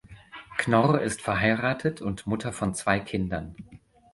Knorr 0.57 0.99
ist 1.01 1.21
verheiratet 1.21 2.01
und 2.01 2.25
Mutter 2.25 2.51
von 2.51 2.73
zwei 2.73 2.99
Kindern. 2.99 3.55